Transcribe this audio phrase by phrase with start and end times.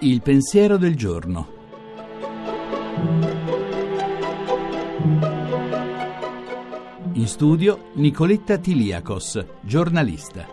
[0.00, 1.54] Il pensiero del giorno.
[7.14, 10.46] In studio Nicoletta Tiliakos, giornalista.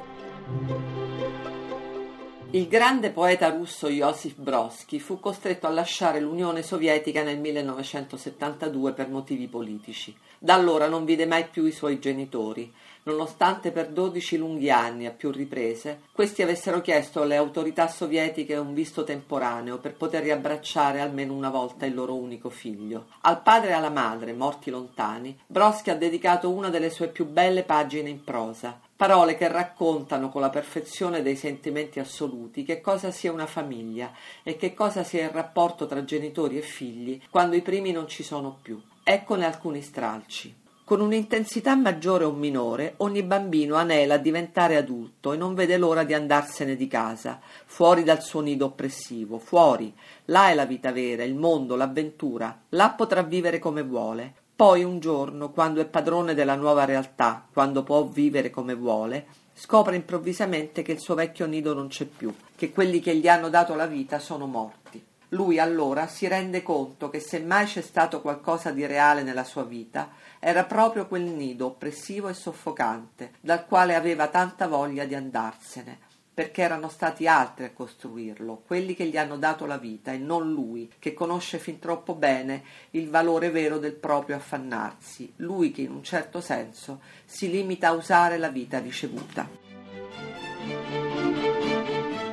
[2.55, 9.09] Il grande poeta russo Josif Brodsky fu costretto a lasciare l'Unione Sovietica nel 1972 per
[9.09, 10.15] motivi politici.
[10.37, 12.71] Da allora non vide mai più i suoi genitori,
[13.03, 18.73] nonostante per dodici lunghi anni, a più riprese, questi avessero chiesto alle autorità sovietiche un
[18.73, 23.07] visto temporaneo per poter riabbracciare almeno una volta il loro unico figlio.
[23.21, 27.63] Al padre e alla madre, morti lontani, Brodsky ha dedicato una delle sue più belle
[27.63, 33.33] pagine in prosa, parole che raccontano con la perfezione dei sentimenti assoluti che cosa sia
[33.33, 34.11] una famiglia
[34.43, 38.23] e che cosa sia il rapporto tra genitori e figli quando i primi non ci
[38.23, 38.81] sono più.
[39.03, 40.62] Eccone alcuni stralci.
[40.93, 46.03] Con un'intensità maggiore o minore, ogni bambino anela a diventare adulto e non vede l'ora
[46.03, 49.91] di andarsene di casa, fuori dal suo nido oppressivo, fuori.
[50.25, 52.55] Là è la vita vera, il mondo, l'avventura.
[52.69, 54.35] Là potrà vivere come vuole.
[54.55, 59.95] Poi un giorno, quando è padrone della nuova realtà, quando può vivere come vuole, scopre
[59.95, 63.73] improvvisamente che il suo vecchio nido non c'è più, che quelli che gli hanno dato
[63.73, 65.03] la vita sono morti.
[65.33, 69.63] Lui allora si rende conto che se mai c'è stato qualcosa di reale nella sua
[69.63, 75.97] vita, era proprio quel nido oppressivo e soffocante, dal quale aveva tanta voglia di andarsene,
[76.31, 80.51] perché erano stati altri a costruirlo, quelli che gli hanno dato la vita e non
[80.51, 85.91] lui, che conosce fin troppo bene il valore vero del proprio affannarsi, lui che in
[85.91, 89.72] un certo senso si limita a usare la vita ricevuta.